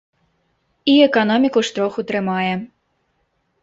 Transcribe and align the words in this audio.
І 0.93 0.95
эканоміку 1.09 1.59
ж 1.69 1.79
троху 1.79 1.99
трымае. 2.11 2.53